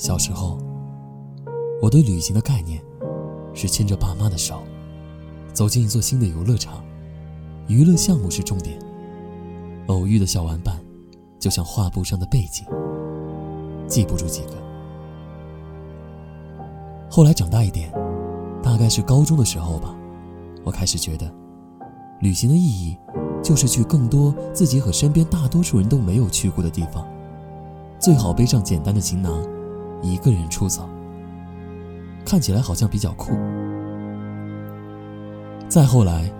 [0.00, 0.56] 小时候，
[1.82, 2.82] 我对旅行的概念
[3.52, 4.62] 是牵着爸妈的手，
[5.52, 6.82] 走进一座新的游乐场，
[7.68, 8.78] 娱乐项目是重点，
[9.88, 10.80] 偶遇的小玩伴
[11.38, 12.64] 就像画布上的背景，
[13.86, 14.52] 记不住几个。
[17.10, 17.92] 后来长大一点，
[18.62, 19.94] 大概是高中的时候吧，
[20.64, 21.30] 我开始觉得，
[22.20, 22.96] 旅行的意义
[23.42, 27.06] 就是去更多自己和身边大多数人都没有去过的地方，
[27.98, 29.59] 最好背上简单的行囊。
[30.02, 30.88] 一个人出走，
[32.24, 33.32] 看起来好像比较酷。
[35.68, 36.32] 再后来，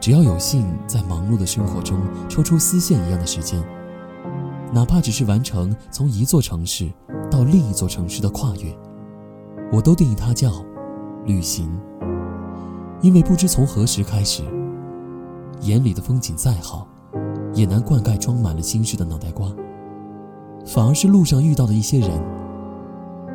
[0.00, 3.62] 只要有幸在忙碌的生活中抽出丝线一样的时间，
[4.72, 6.90] 哪怕只是完成从一座城市
[7.30, 8.76] 到另一座城市的跨越，
[9.70, 10.64] 我都定义它叫
[11.26, 11.70] 旅行。
[13.00, 14.42] 因为不知从何时开始，
[15.60, 16.88] 眼里的风景再好，
[17.52, 19.52] 也难灌溉装满了心事的脑袋瓜，
[20.66, 22.10] 反而是路上遇到的一些人。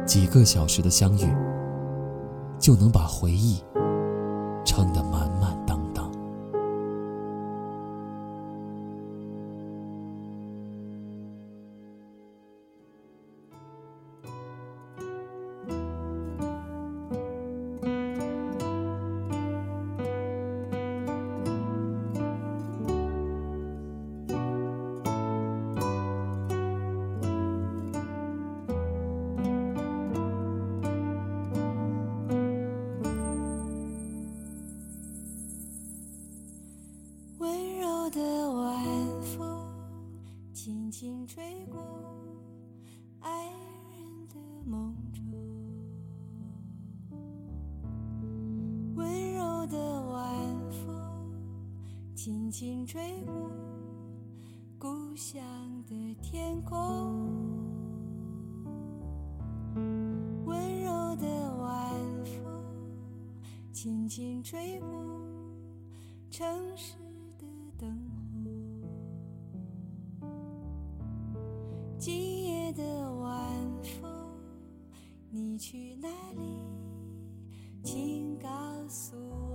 [0.07, 1.35] 几个小时的相遇，
[2.57, 3.61] 就能把回忆
[4.63, 5.29] 撑得满
[52.57, 53.51] 轻轻吹过
[54.79, 55.39] 故乡
[55.87, 57.29] 的天空，
[60.43, 61.93] 温柔的晚
[62.25, 62.41] 风
[63.71, 64.87] 轻轻吹过
[66.31, 66.95] 城市
[67.37, 67.45] 的
[67.77, 67.95] 灯
[70.19, 70.27] 火。
[71.99, 73.53] 今夜的晚
[73.83, 74.11] 风，
[75.29, 76.41] 你去哪里？
[77.83, 78.49] 请告
[78.89, 79.46] 诉我。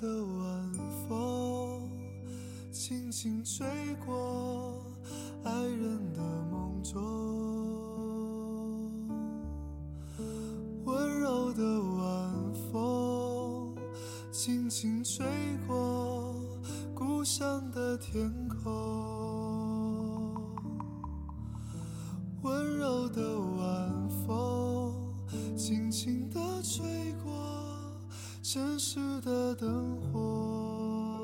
[0.00, 0.72] 的晚
[1.08, 1.88] 风，
[2.70, 3.66] 轻轻吹
[4.04, 4.84] 过
[5.42, 6.20] 爱人的
[6.50, 6.94] 梦中。
[10.84, 13.74] 温柔的晚风，
[14.30, 15.24] 轻轻吹
[15.66, 16.34] 过。
[16.94, 18.72] 故乡的天空，
[22.42, 24.94] 温柔的晚风，
[25.56, 27.35] 轻轻地吹过
[28.48, 31.18] 城市的灯火。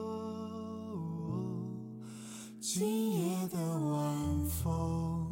[2.60, 5.30] 今夜的晚风，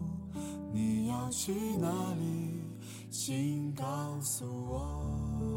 [0.72, 2.60] 你要去哪里？
[3.10, 3.84] 请告
[4.20, 5.49] 诉我。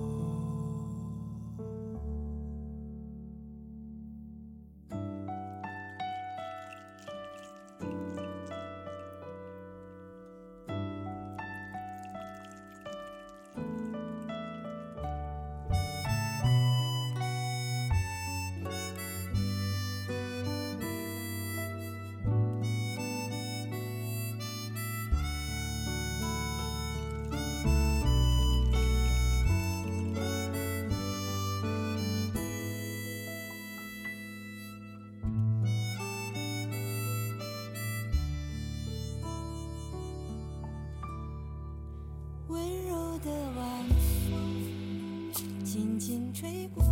[46.43, 46.83] 吹过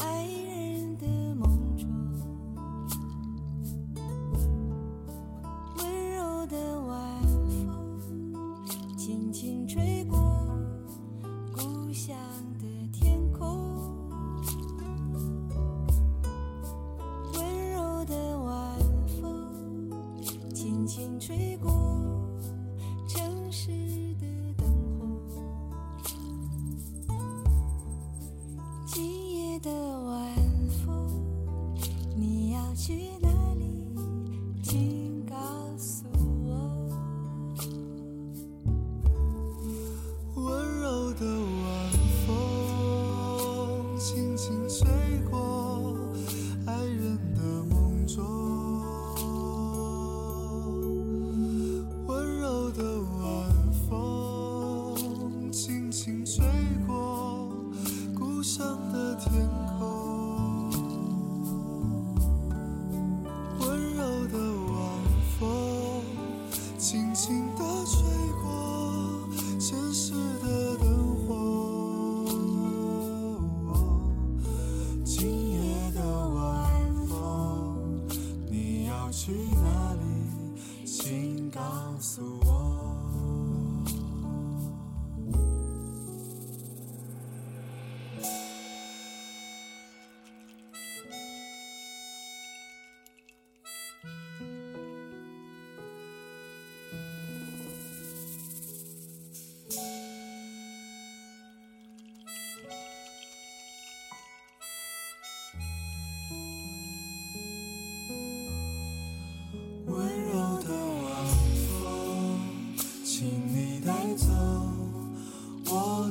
[0.00, 1.06] 爱人的
[1.36, 1.88] 梦中，
[5.76, 7.22] 温柔的晚
[8.00, 8.34] 风
[8.96, 10.18] 轻轻吹过
[11.52, 12.16] 故乡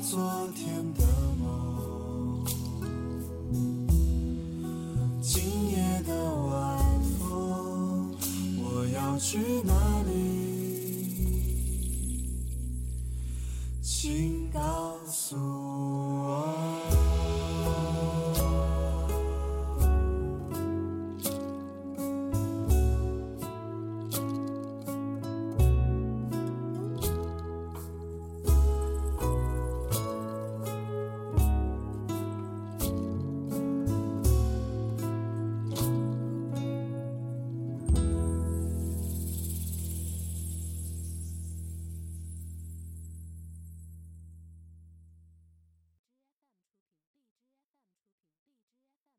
[0.02, 1.04] 昨天的
[1.40, 2.46] 梦。
[5.22, 6.80] 今夜的晚
[7.20, 8.16] 风，
[8.58, 9.74] 我要去哪
[10.04, 10.14] 里？
[13.82, 15.77] 请告诉我。